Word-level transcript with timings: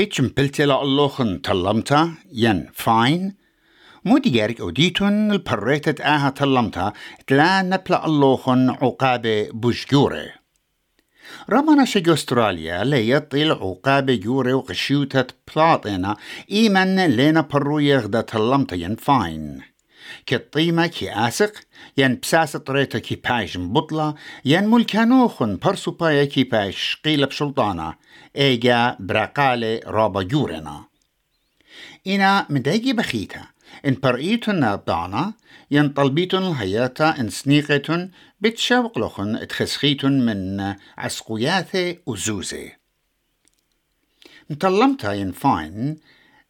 هيتش 0.00 0.20
مبلتلا 0.20 0.82
اللوخن 0.82 1.42
تلمتا 1.42 2.14
ين 2.32 2.68
فاين 2.72 3.34
ديارك 4.06 4.60
أوديتون 4.60 5.30
البريتت 5.32 6.00
آها 6.00 6.30
تلمتا 6.30 6.92
تلا 7.26 7.62
نبلا 7.62 8.06
اللوخن 8.06 8.70
عقابة 8.70 9.50
بوشجوري 9.50 10.30
رمنا 11.50 11.84
شج 11.84 12.08
أستراليا 12.08 12.84
ليطل 12.84 13.52
عقابة 13.52 14.14
جوري 14.14 14.52
وقشيوتة 14.52 15.24
بلاطينا 15.56 16.16
إيمن 16.50 17.06
لينا 17.06 17.40
برو 17.40 17.78
يغدا 17.78 18.20
تلمتا 18.20 18.76
ين 18.76 18.96
فاين 18.96 19.60
كالطيمة 20.26 20.86
كي 20.86 21.12
آسق 21.12 21.52
ين 21.96 22.20
بساسة 22.20 22.58
طريتا 22.58 22.98
كي 22.98 23.14
بايش 23.14 23.56
مبطلة 23.56 24.14
ين 24.44 24.68
ملكانوخن 24.68 25.56
برسو 25.56 25.90
بايا 25.90 26.24
كي 26.24 26.44
بايش 26.44 27.00
قيلة 27.04 27.26
بشلطانة 27.26 27.94
ايجا 28.36 28.96
براقالي 29.00 29.80
رابا 29.86 30.22
جورنا 30.22 30.84
إنا 32.06 32.46
مدايجي 32.50 32.92
بخيتا 32.92 33.42
إن 33.86 33.96
برئيتن 34.02 34.60
نابدانا 34.60 35.32
ين 35.70 35.88
طلبيتن 35.88 36.42
الهياتا 36.42 37.20
إن 37.20 37.30
سنيقتن 37.30 38.10
بتشاوق 38.40 38.98
لخن 38.98 39.36
اتخسخيتن 39.36 40.12
من 40.26 40.74
عسقوياثي 40.98 41.98
وزوزي 42.06 42.72
مطلمتا 44.50 45.12
ين 45.12 45.32
فاين 45.32 45.96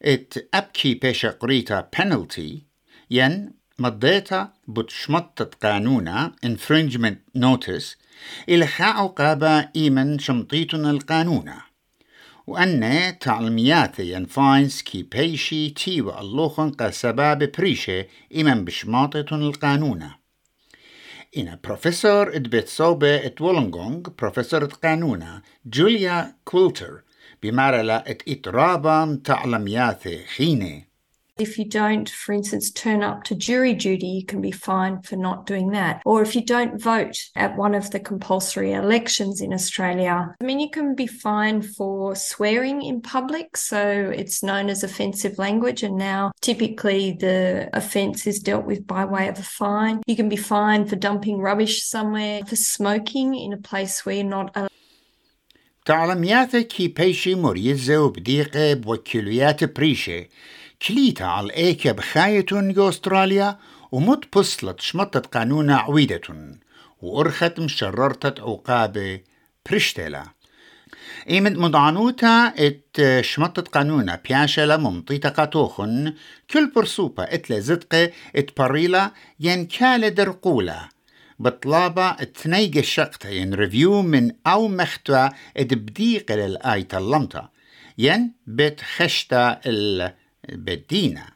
ات 0.03 0.33
أبكي 0.53 0.93
بيشا 0.93 1.29
قريتا 1.29 1.89
penalty 1.95 2.70
ين 3.11 3.51
مضيتا 3.79 4.53
بتشمطت 4.67 5.65
قانونا 5.65 6.31
infringement 6.45 7.37
notice 7.37 7.97
إلى 8.49 8.67
خاعو 8.67 9.07
قابا 9.07 9.69
إيمن 9.75 10.19
شمطيتن 10.19 10.85
القانونا. 10.85 11.61
وأن 12.47 13.15
تعلمياتي 13.19 14.11
ين 14.11 14.25
فاينس 14.25 14.81
كي 14.81 15.03
بيشي 15.03 15.69
تيو 15.69 16.19
اللوخن 16.19 16.71
قسباب 16.71 17.51
بريشة 17.57 18.05
إيمن 18.35 18.65
بشماطتن 18.65 19.41
القانونا. 19.41 20.15
إن 21.37 21.59
بروفيسور 21.63 22.35
إدبت 22.35 22.67
صوبة 22.67 23.15
إت 23.15 23.41
وولنغونغ 23.41 24.01
بروفيسور 24.19 24.65
قانونا 24.65 25.41
جوليا 25.65 26.35
كولتر 26.45 27.01
بمارلا 27.43 28.11
إت 28.11 28.21
إترابا 28.27 29.21
تعلمياتي 29.23 30.25
خيني 30.25 30.90
If 31.38 31.58
you 31.58 31.66
don't, 31.66 32.08
for 32.08 32.32
instance, 32.32 32.70
turn 32.70 33.02
up 33.02 33.24
to 33.24 33.34
jury 33.34 33.74
duty, 33.74 34.06
you 34.06 34.24
can 34.24 34.40
be 34.40 34.50
fined 34.50 35.04
for 35.04 35.16
not 35.16 35.44
doing 35.44 35.72
that. 35.72 36.00
Or 36.06 36.22
if 36.22 36.34
you 36.34 36.42
don't 36.42 36.80
vote 36.80 37.18
at 37.36 37.58
one 37.58 37.74
of 37.74 37.90
the 37.90 38.00
compulsory 38.00 38.72
elections 38.72 39.42
in 39.42 39.52
Australia, 39.52 40.34
I 40.40 40.44
mean, 40.44 40.60
you 40.60 40.70
can 40.70 40.94
be 40.94 41.06
fined 41.06 41.66
for 41.76 42.16
swearing 42.16 42.80
in 42.80 43.02
public. 43.02 43.58
So 43.58 43.80
it's 44.20 44.42
known 44.42 44.70
as 44.70 44.82
offensive 44.82 45.36
language. 45.36 45.82
And 45.82 45.98
now 45.98 46.32
typically 46.40 47.18
the 47.20 47.68
offence 47.74 48.26
is 48.26 48.38
dealt 48.38 48.64
with 48.64 48.86
by 48.86 49.04
way 49.04 49.28
of 49.28 49.38
a 49.38 49.42
fine. 49.42 50.00
You 50.06 50.16
can 50.16 50.30
be 50.30 50.36
fined 50.36 50.88
for 50.88 50.96
dumping 50.96 51.40
rubbish 51.40 51.84
somewhere, 51.84 52.46
for 52.46 52.56
smoking 52.56 53.34
in 53.34 53.52
a 53.52 53.58
place 53.58 54.06
where 54.06 54.14
you're 54.14 54.24
not 54.24 54.56
allowed. 54.56 54.70
تعلمياتك 55.86 56.66
كي 56.66 56.88
بيشي 56.88 57.34
مريزة 57.34 58.02
وبديقة 58.02 58.74
بوكيليات 58.74 59.64
بريشة 59.64 60.26
كليتا 60.87 61.23
على 61.23 61.53
ايكا 61.53 61.91
بخايتون 61.91 62.73
جو 62.73 62.89
أستراليا 62.89 63.57
ومت 63.91 64.37
بصلت 64.37 64.79
شمطت 64.81 65.25
قانونا 65.25 65.75
عويدة 65.75 66.21
وأرخت 67.01 67.59
مشررتت 67.59 68.39
عقابة 68.39 69.19
برشتلا 69.69 70.23
إيمد 71.29 71.57
مضعنوتا 71.57 72.53
إت 72.57 73.21
شمطت 73.21 73.67
قانونا 73.67 74.19
بياشلا 74.29 74.77
ممطيتا 74.77 75.29
قاتوخن 75.29 76.13
كل 76.51 76.71
برسوبة 76.75 77.23
إت 77.23 77.51
لزدقة 77.51 78.11
إت 78.35 78.57
بريلا 78.57 79.11
ين 79.39 79.65
كالة 79.65 80.07
درقولا 80.07 80.89
بطلابة 81.39 82.09
اتنيق 82.09 82.77
الشقتا 82.77 83.29
ين 83.29 83.53
ريفيو 83.53 84.01
من 84.01 84.31
أو 84.47 84.67
مختوى 84.67 85.29
إت 85.57 85.73
بديق 85.73 86.31
للآي 86.31 86.83
تلمتا 86.83 87.49
ين 87.97 88.33
بت 88.47 88.81
خشتا 88.81 89.59
ال 89.65 90.20
بدينا 90.49 91.29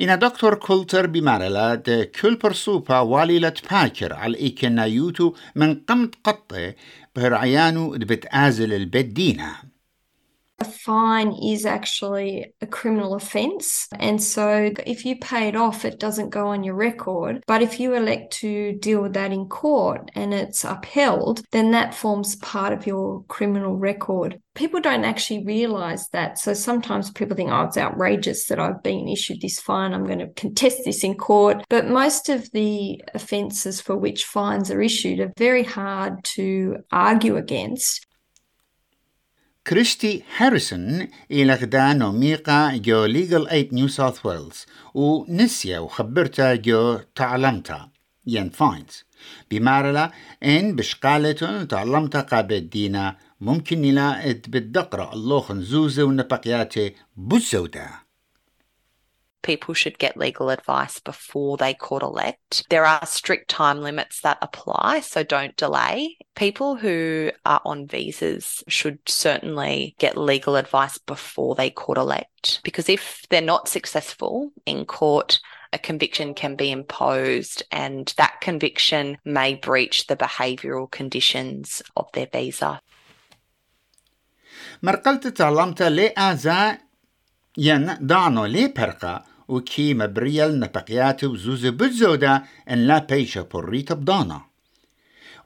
إن 0.00 0.18
دكتور 0.18 0.54
كولتر 0.54 1.06
بمارلا 1.06 1.74
د 1.74 2.02
كل 2.02 2.36
برسوبا 2.36 2.98
واليلة 2.98 3.54
باكر 3.70 4.12
على 4.12 4.38
إيكنا 4.38 4.84
يوتو 4.84 5.34
من 5.56 5.74
قمت 5.74 6.14
قطة 6.24 6.74
برعيانو 7.16 7.90
بتآزل 7.90 8.72
البدينا 8.72 9.54
A 9.54 9.71
fine 10.84 11.32
is 11.32 11.64
actually 11.64 12.52
a 12.60 12.66
criminal 12.66 13.14
offence. 13.14 13.88
And 13.98 14.22
so 14.22 14.72
if 14.86 15.04
you 15.04 15.16
pay 15.16 15.48
it 15.48 15.56
off, 15.56 15.84
it 15.84 15.98
doesn't 15.98 16.30
go 16.30 16.48
on 16.48 16.64
your 16.64 16.74
record. 16.74 17.42
But 17.46 17.62
if 17.62 17.78
you 17.80 17.94
elect 17.94 18.32
to 18.34 18.72
deal 18.78 19.02
with 19.02 19.14
that 19.14 19.32
in 19.32 19.46
court 19.46 20.10
and 20.14 20.34
it's 20.34 20.64
upheld, 20.64 21.42
then 21.52 21.70
that 21.72 21.94
forms 21.94 22.36
part 22.36 22.72
of 22.72 22.86
your 22.86 23.24
criminal 23.28 23.76
record. 23.76 24.40
People 24.54 24.80
don't 24.80 25.04
actually 25.04 25.44
realise 25.44 26.08
that. 26.08 26.38
So 26.38 26.52
sometimes 26.52 27.10
people 27.10 27.36
think, 27.36 27.50
oh, 27.50 27.62
it's 27.62 27.78
outrageous 27.78 28.46
that 28.46 28.58
I've 28.58 28.82
been 28.82 29.08
issued 29.08 29.40
this 29.40 29.58
fine. 29.58 29.94
I'm 29.94 30.04
going 30.04 30.18
to 30.18 30.28
contest 30.28 30.82
this 30.84 31.04
in 31.04 31.14
court. 31.14 31.64
But 31.70 31.88
most 31.88 32.28
of 32.28 32.50
the 32.52 33.02
offences 33.14 33.80
for 33.80 33.96
which 33.96 34.24
fines 34.24 34.70
are 34.70 34.82
issued 34.82 35.20
are 35.20 35.32
very 35.38 35.62
hard 35.62 36.22
to 36.36 36.78
argue 36.90 37.36
against. 37.36 38.06
كريستي 39.66 40.22
هاريسون 40.36 41.08
إلى 41.30 41.54
غدا 41.54 41.92
نوميقا 41.92 42.76
جو 42.76 43.04
ليغل 43.04 43.48
ايد 43.48 43.74
نيو 43.74 43.88
ساوث 43.88 44.26
ويلز 44.26 44.66
ونسيا 44.94 45.78
وخبرتا 45.78 46.54
جو 46.54 46.98
تعلمتا 47.14 47.88
ين 48.26 48.50
فاينز 48.50 49.04
بمارلا 49.50 50.10
إن 50.42 50.76
بشقالة 50.76 51.64
تعلمتا 51.64 52.20
قابل 52.20 52.68
دينا 52.68 53.16
ممكن 53.40 53.82
نلا 53.82 54.30
اد 54.30 54.46
بالدقرة 54.48 55.12
الله 55.12 55.40
خنزوزة 55.40 56.04
ونبقياتي 56.04 56.94
بوزودا 57.16 57.88
people 59.47 59.73
should 59.73 59.97
get 59.97 60.17
legal 60.17 60.49
advice 60.49 60.99
before 60.99 61.55
they 61.55 61.73
court 61.73 62.03
elect. 62.03 62.65
There 62.69 62.85
are 62.85 63.05
strict 63.05 63.49
time 63.49 63.79
limits 63.81 64.19
that 64.21 64.37
apply, 64.41 64.99
so 64.99 65.23
don't 65.23 65.55
delay. 65.55 66.17
People 66.35 66.75
who 66.75 67.31
are 67.45 67.61
on 67.63 67.87
visas 67.87 68.63
should 68.67 68.99
certainly 69.07 69.95
get 69.99 70.17
legal 70.17 70.57
advice 70.57 70.97
before 70.97 71.55
they 71.55 71.69
court 71.69 71.97
elect 71.97 72.59
because 72.63 72.89
if 72.89 73.23
they're 73.29 73.41
not 73.41 73.69
successful 73.69 74.51
in 74.65 74.85
court, 74.85 75.39
a 75.71 75.79
conviction 75.79 76.33
can 76.33 76.55
be 76.55 76.69
imposed 76.71 77.63
and 77.71 78.13
that 78.17 78.41
conviction 78.41 79.17
may 79.23 79.55
breach 79.55 80.07
the 80.07 80.17
behavioural 80.17 80.91
conditions 80.91 81.81
of 81.95 82.11
their 82.13 82.27
visa. 82.27 82.81
مرقلت 84.83 85.27
تعلمت 85.27 85.81
لي 85.81 86.13
آزا 86.17 86.77
ين 87.57 87.97
دانو 88.07 88.45
لي 88.45 88.67
برقا 88.67 89.23
وكي 89.48 89.94
مبريل 89.94 90.58
نبقيات 90.58 91.24
وزوز 91.24 91.66
بزودا 91.66 92.42
إن 92.70 92.86
لا 92.86 92.98
بيشا 92.98 93.42
بريت 93.42 93.92
بدانا. 93.92 94.40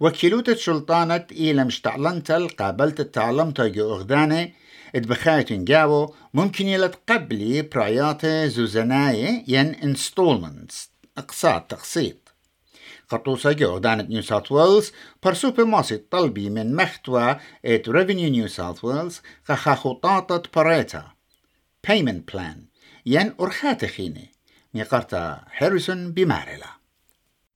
وكيلوت 0.01 0.57
شلطانة 0.57 1.27
إيلا 1.33 1.65
مشتعلنت 1.65 2.33
قابلت 2.33 3.01
تعلمت 3.01 3.61
جو 3.61 3.95
أغداني 3.95 4.55
اتبخايت 4.95 5.53
جاو 5.53 6.15
ممكن 6.35 6.67
يلا 6.67 6.87
تقبلي 6.87 7.63
برايات 7.63 8.27
زوزناي 8.27 9.45
ين 9.49 9.75
انستولمنتس 9.75 10.91
اقساط 11.19 11.71
تقسيط. 11.71 12.17
قطوسة 13.09 13.53
جو 13.53 13.79
دانت 13.79 14.11
نيو 14.11 14.23
ساوث 14.23 14.53
ويلز 14.53 14.93
برسوبي 15.23 15.65
ماسي 15.65 15.97
طلبي 15.97 16.51
من 16.51 16.77
مختوى 16.77 17.37
ات 17.65 17.89
ريفينيو 17.89 18.31
نيو 18.31 18.49
ساوث 18.49 18.85
ويلز 18.85 19.21
خخا 19.45 19.75
خطاطة 19.75 20.43
بريتا. 20.57 21.05
Payment 21.87 22.27
plan. 22.27 22.66
Harrison 25.53 26.13
bimarela. 26.13 26.71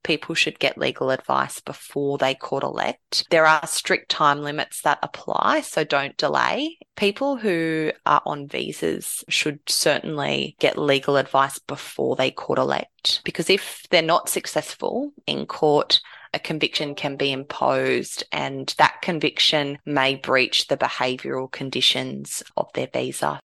People 0.05 0.37
should 0.37 0.61
get 0.61 0.79
legal 0.79 1.11
advice 1.11 1.59
before 1.59 2.19
they 2.19 2.37
court 2.37 2.63
elect. 2.63 3.27
There 3.31 3.47
are 3.47 3.67
strict 3.67 4.13
time 4.13 4.43
limits 4.43 4.83
that 4.83 5.01
apply, 5.03 5.63
so 5.63 5.83
don't 5.83 6.17
delay. 6.17 6.79
People 6.95 7.37
who 7.37 7.91
are 8.07 8.23
on 8.25 8.47
visas 8.47 9.25
should 9.29 9.59
certainly 9.69 10.55
get 10.61 10.79
legal 10.79 11.17
advice 11.17 11.59
before 11.59 12.15
they 12.15 12.31
court 12.31 12.61
elect, 12.61 13.21
because 13.25 13.51
if 13.51 13.85
they're 13.91 14.03
not 14.03 14.29
successful 14.29 15.13
in 15.27 15.47
court, 15.47 16.01
a 16.33 16.39
conviction 16.39 16.95
can 16.95 17.17
be 17.17 17.33
imposed 17.33 18.23
and 18.31 18.73
that 18.79 19.03
conviction 19.03 19.79
may 19.85 20.15
breach 20.15 20.69
the 20.69 20.77
behavioural 20.77 21.51
conditions 21.51 22.41
of 22.57 22.73
their 22.75 22.87
visa. 22.93 23.41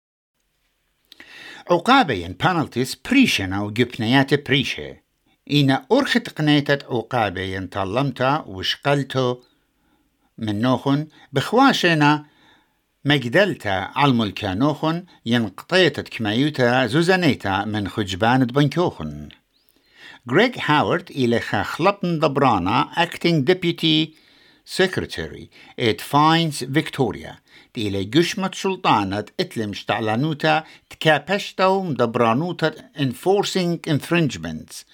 عقابين 1.71 2.33
بانلتيس 2.33 2.95
بريشن 2.95 3.53
أو 3.53 3.71
جبنيات 3.71 4.47
بريشة 4.47 4.97
إنا 5.51 5.85
أرخت 5.91 6.29
قنيتت 6.29 6.83
عقابين 6.83 7.67
طلمتا 7.67 8.43
وشقلتو 8.47 9.37
من 10.37 10.61
نوخن 10.61 11.07
بخواشنا 11.33 12.25
مجدلتا 13.05 13.91
الملكانوخن 14.03 15.05
ينقطيتت 15.25 16.09
كمايوتا 16.09 16.87
زوزانيتا 16.87 17.65
من 17.65 17.87
خجبان 17.87 18.45
بنكوخن 18.45 19.29
Greg 20.31 20.55
Howard 20.57 21.11
إلى 21.11 21.39
خلطن 21.39 22.19
دبرانا 22.19 22.89
Acting 22.95 23.43
Deputy 23.43 24.15
Secretary 24.65 25.49
at 25.77 26.01
Fines 26.01 26.61
Victoria. 26.61 27.37
إلى 27.77 28.03
جشمة 28.03 28.51
سلطانة 28.53 29.25
اتلم 29.39 29.73
شتعلانوتا 29.73 30.63
تكابشتو 30.89 31.83
مدبرانوتا 31.83 32.71
Enforcing 32.97 33.79
Infringements. 33.87 34.85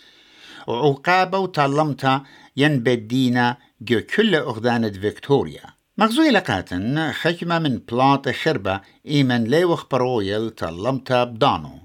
وعقابة 0.68 1.40
وتعلمتا 1.40 2.24
ينبدينا 2.58 3.58
جو 3.82 4.02
كل 4.02 4.36
أغدانة 4.36 4.90
فيكتوريا 4.90 5.64
مغزوي 5.98 6.30
لقاتن 6.32 7.12
خكمة 7.12 7.60
من 7.60 7.78
بلاط 7.92 8.30
خربة 8.30 8.82
إيمن 9.08 9.44
ليوخ 9.44 9.86
برويل 9.92 10.50
تلمتا 10.50 11.24
بدانو 11.24 11.82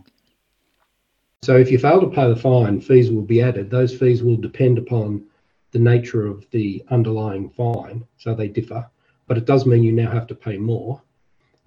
So 1.43 1.57
if 1.57 1.71
you 1.71 1.79
fail 1.79 2.01
to 2.01 2.09
pay 2.09 2.29
the 2.29 2.35
fine, 2.35 2.81
fees 2.81 3.11
will 3.13 3.29
be 3.35 3.41
added. 3.41 3.71
Those 3.71 3.95
fees 3.95 4.21
will 4.23 4.37
depend 4.37 4.79
upon 4.79 5.23
the 5.71 5.79
nature 5.79 6.27
of 6.27 6.39
the 6.51 6.83
underlying 6.91 7.51
fine, 7.51 8.05
so 8.17 8.35
they 8.35 8.49
differ, 8.49 8.83
but 9.27 9.39
it 9.39 9.45
does 9.45 9.67
mean 9.67 9.83
you 9.83 9.93
now 9.93 10.11
have 10.11 10.27
to 10.27 10.35
pay 10.35 10.57
more. 10.57 11.03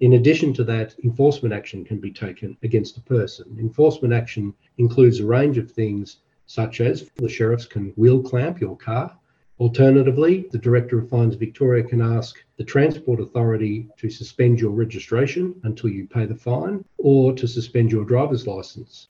In 0.00 0.14
addition 0.14 0.54
to 0.54 0.64
that, 0.64 0.94
enforcement 1.04 1.52
action 1.52 1.84
can 1.84 1.98
be 1.98 2.10
taken 2.10 2.56
against 2.62 2.96
a 2.96 3.02
person. 3.02 3.56
Enforcement 3.58 4.14
action 4.14 4.54
includes 4.78 5.20
a 5.20 5.26
range 5.26 5.58
of 5.58 5.70
things, 5.70 6.18
such 6.46 6.80
as 6.80 7.10
the 7.16 7.28
sheriffs 7.28 7.66
can 7.66 7.90
wheel 7.96 8.22
clamp 8.22 8.60
your 8.60 8.76
car. 8.78 9.14
Alternatively, 9.58 10.48
the 10.52 10.58
Director 10.58 10.98
of 10.98 11.10
Fines 11.10 11.34
Victoria 11.34 11.84
can 11.84 12.00
ask 12.00 12.42
the 12.56 12.64
Transport 12.64 13.20
Authority 13.20 13.88
to 13.98 14.08
suspend 14.08 14.58
your 14.58 14.70
registration 14.70 15.54
until 15.64 15.90
you 15.90 16.06
pay 16.06 16.24
the 16.24 16.34
fine 16.34 16.82
or 16.96 17.34
to 17.34 17.46
suspend 17.46 17.92
your 17.92 18.06
driver's 18.06 18.46
license. 18.46 19.08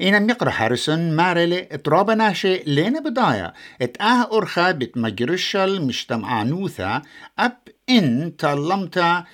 إن 0.00 0.26
مقر 0.26 0.48
هاريسون 0.48 1.16
مارلي 1.16 1.68
اترابا 1.72 2.14
ناشي 2.14 2.56
لين 2.66 3.02
بداية. 3.02 3.52
ات 3.82 3.96
آه 4.00 4.36
أرخا 4.38 4.70
بتمجرشل 4.70 5.82
مجتمعانوثا 5.82 7.02
أب 7.38 7.58
إن 7.90 8.36
تلمتا 8.36 9.24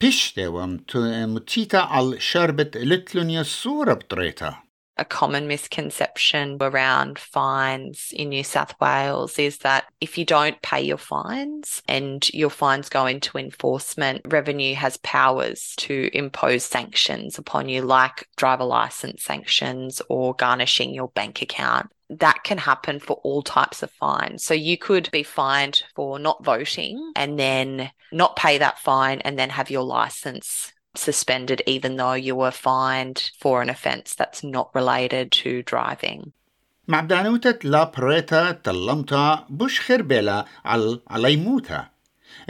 بيشتي 0.00 0.46
ومتيتا 0.46 1.76
على 1.76 2.20
شربت 2.20 2.76
لتلون 2.76 3.30
يسورة 3.30 3.94
بطريتا 3.94 4.67
a 4.98 5.04
common 5.04 5.46
misconception 5.46 6.58
around 6.60 7.18
fines 7.18 8.08
in 8.12 8.30
New 8.30 8.44
South 8.44 8.74
Wales 8.80 9.38
is 9.38 9.58
that 9.58 9.84
if 10.00 10.18
you 10.18 10.24
don't 10.24 10.60
pay 10.62 10.82
your 10.82 10.98
fines 10.98 11.82
and 11.86 12.28
your 12.34 12.50
fines 12.50 12.88
go 12.88 13.06
into 13.06 13.38
enforcement, 13.38 14.22
revenue 14.26 14.74
has 14.74 14.96
powers 14.98 15.74
to 15.78 16.10
impose 16.12 16.64
sanctions 16.64 17.38
upon 17.38 17.68
you, 17.68 17.82
like 17.82 18.26
driver 18.36 18.64
license 18.64 19.22
sanctions 19.22 20.02
or 20.08 20.34
garnishing 20.34 20.92
your 20.92 21.08
bank 21.08 21.42
account 21.42 21.90
that 22.10 22.42
can 22.42 22.56
happen 22.56 22.98
for 22.98 23.20
all 23.22 23.42
types 23.42 23.82
of 23.82 23.90
fines. 23.90 24.42
So 24.42 24.54
you 24.54 24.78
could 24.78 25.10
be 25.10 25.22
fined 25.22 25.82
for 25.94 26.18
not 26.18 26.42
voting 26.42 27.12
and 27.14 27.38
then 27.38 27.90
not 28.12 28.34
pay 28.36 28.58
that 28.58 28.78
fine 28.78 29.20
and 29.20 29.38
then 29.38 29.50
have 29.50 29.70
your 29.70 29.82
license 29.82 30.72
suspended 30.98 31.62
even 31.66 31.96
though 31.96 32.18
you 32.26 32.34
were 32.42 32.50
fined 32.50 33.30
for 33.42 33.62
an 33.62 33.70
offence 33.70 34.14
that's 34.14 34.42
not 34.42 34.68
related 34.74 35.26
to 35.42 35.62
driving. 35.62 36.32
مع 36.88 37.00
بدانوتة 37.00 37.58
لا 37.64 37.84
بريتا 37.84 38.50
تلمتا 38.50 39.46
بوش 39.50 39.80
خربلا 39.80 40.44
على 40.64 41.00
على 41.10 41.32
يموتا 41.32 41.88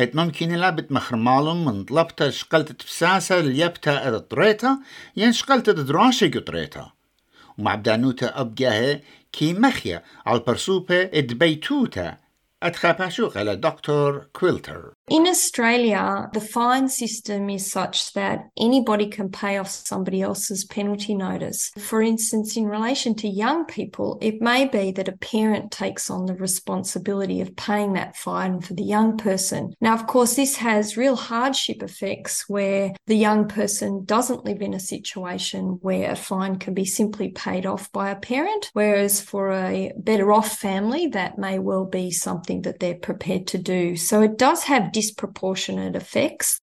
إت 0.00 0.16
ممكن 0.16 0.48
لا 0.48 0.70
بتمخرمالهم 0.70 1.64
من 1.64 1.84
طلبتا 1.84 2.30
شقلت 2.30 2.72
تفساسة 2.72 3.40
ليبتا 3.40 4.08
ارطريتا 4.08 4.78
ين 5.16 5.32
شقلت 5.32 5.70
دراشي 5.70 6.28
قطريتا 6.28 6.90
ومع 7.58 7.74
بدانوتا 7.74 8.40
أبقاها 8.40 9.00
كي 9.32 9.52
مخيا 9.52 10.02
على 10.26 10.38
البرسوبة 10.38 11.02
ادبيتوتا 11.02 12.16
Dr. 13.56 14.30
Quilter. 14.32 14.92
In 15.08 15.28
Australia, 15.28 16.28
the 16.32 16.40
fine 16.40 16.88
system 16.88 17.48
is 17.48 17.70
such 17.70 18.12
that 18.14 18.48
anybody 18.58 19.06
can 19.06 19.30
pay 19.30 19.56
off 19.58 19.70
somebody 19.70 20.20
else's 20.20 20.64
penalty 20.64 21.14
notice. 21.14 21.70
For 21.78 22.02
instance, 22.02 22.56
in 22.56 22.66
relation 22.66 23.14
to 23.16 23.28
young 23.28 23.64
people, 23.64 24.18
it 24.20 24.42
may 24.42 24.66
be 24.66 24.90
that 24.92 25.08
a 25.08 25.16
parent 25.16 25.70
takes 25.70 26.10
on 26.10 26.26
the 26.26 26.34
responsibility 26.34 27.40
of 27.40 27.54
paying 27.54 27.92
that 27.92 28.16
fine 28.16 28.60
for 28.60 28.74
the 28.74 28.82
young 28.82 29.16
person. 29.16 29.72
Now, 29.80 29.94
of 29.94 30.08
course, 30.08 30.34
this 30.34 30.56
has 30.56 30.96
real 30.96 31.16
hardship 31.16 31.82
effects 31.82 32.48
where 32.48 32.92
the 33.06 33.16
young 33.16 33.46
person 33.46 34.04
doesn't 34.04 34.44
live 34.44 34.60
in 34.60 34.74
a 34.74 34.80
situation 34.80 35.78
where 35.80 36.10
a 36.10 36.16
fine 36.16 36.58
can 36.58 36.74
be 36.74 36.84
simply 36.84 37.30
paid 37.30 37.66
off 37.66 37.90
by 37.92 38.10
a 38.10 38.16
parent, 38.16 38.70
whereas 38.72 39.20
for 39.20 39.52
a 39.52 39.92
better 39.96 40.32
off 40.32 40.58
family, 40.58 41.06
that 41.06 41.38
may 41.38 41.58
well 41.58 41.84
be 41.84 42.10
something 42.10 42.47
something 42.48 42.62
that 42.62 42.80
they're 42.80 43.06
prepared 43.08 43.46
to 43.52 43.58
do. 43.58 43.96
So 43.96 44.22
it 44.22 44.38
does 44.38 44.64
have 44.64 44.92
disproportionate 44.92 45.96
effects. 45.96 46.60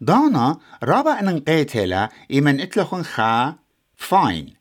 دانا 0.00 0.58
رابع 0.82 1.20
ننقيتلا 1.20 2.08
إمن 2.32 2.60
إتلخن 2.60 3.02
خا 3.02 3.54
فاين 3.96 4.54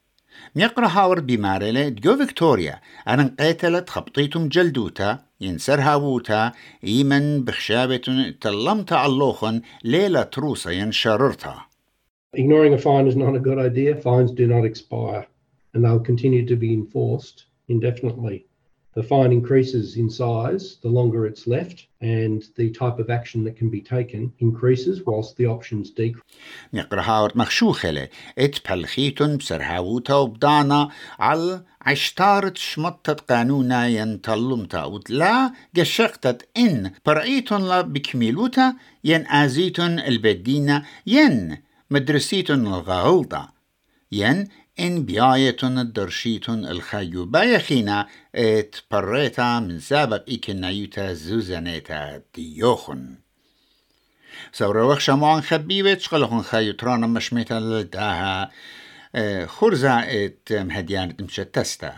ميقرا 0.55 0.87
هاورد 0.87 1.27
بمارلة 1.27 1.89
دجو 1.89 2.17
فيكتوريا 2.17 2.79
أنا 3.07 3.23
نقيتلا 3.23 3.79
تخبطيتم 3.79 4.47
جلدوتا 4.47 5.19
ينسر 5.41 5.81
هاووتا 5.81 6.51
إيمن 6.83 7.43
بخشابة 7.43 8.33
تلمتا 8.41 9.05
اللوخن 9.05 9.61
ليلة 9.83 10.23
تروسا 10.23 10.71
ينشررتا 10.71 11.55
Ignoring 12.37 12.73
a 12.73 12.77
fine 12.77 13.07
is 13.07 13.15
not 13.15 13.35
a 13.35 13.39
good 13.39 13.57
idea. 13.57 13.95
Fines 13.95 14.31
do 14.31 14.45
not 14.45 14.63
expire 14.63 15.25
and 15.73 15.83
they'll 15.83 15.99
continue 16.11 16.45
to 16.45 16.55
be 16.55 16.73
enforced 16.73 17.45
indefinitely. 17.67 18.48
The 18.99 19.07
fine 19.15 19.31
increases 19.31 19.95
in 19.95 20.09
size 20.09 20.65
the 20.81 20.89
longer 20.89 21.25
it's 21.25 21.47
left, 21.47 21.77
and 22.01 22.39
the 22.57 22.69
type 22.81 22.97
of 22.99 23.09
action 23.09 23.45
that 23.45 23.55
can 23.55 23.69
be 23.69 23.79
taken 23.79 24.33
increases 24.39 24.95
whilst 25.05 25.37
the 25.37 25.45
options 25.45 25.89
decrease. 25.89 26.23
نقرهاوت 26.73 27.37
مخشوخلة 27.37 28.07
ات 28.37 28.69
بلخيتن 28.69 29.37
بسرهاوتا 29.37 30.13
وبدانا 30.13 30.89
على 31.19 31.63
عشتارت 31.81 32.57
شمطت 32.57 33.31
قانونا 33.31 33.87
ينطلمتا 33.87 34.83
وتلا 34.85 35.51
قشقتت 35.77 36.47
إن 36.57 36.91
برأيتن 37.05 37.61
لا 37.61 37.81
بكميلوتا 37.81 38.73
ين 39.03 39.27
آزيتن 39.27 39.99
البدينة 39.99 40.85
ين 41.07 41.57
مدرسيتن 41.91 42.67
الغالطة 42.67 43.58
ين 44.11 44.47
إن 44.79 45.03
بيايتون 45.05 45.79
الدرشيتون 45.79 46.65
الخيو 46.65 47.25
بايخينا 47.25 48.07
إت 48.35 48.75
بريتا 48.91 49.59
من 49.59 49.79
سابق 49.79 50.23
إكنايوتا 50.29 51.13
زوزانيتا 51.13 52.21
ديوخن 52.35 53.15
سورا 54.51 54.83
وخشا 54.83 55.11
معن 55.11 55.41
خبيبت 55.41 56.01
شغلهم 56.01 56.41
خيو 56.41 56.73
ترانا 56.73 57.07
مشميتا 57.07 57.53
لداها 57.53 58.51
خرزة 59.45 59.99
إت 59.99 60.53
مهديانة 60.53 61.15
مشتستا 61.21 61.93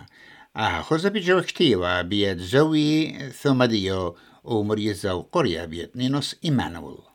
آها 0.58 0.82
خرزة 0.82 1.10
بيجو 1.10 1.42
كتيوة 1.42 2.02
بيت 2.02 2.38
زوي 2.38 3.12
ثم 3.30 3.64
ديو 3.64 4.18
ومريزة 4.44 5.14
وقرية 5.14 5.66
بيت 5.66 5.98
نينوس 5.98 6.36
إيمانويل. 6.46 7.11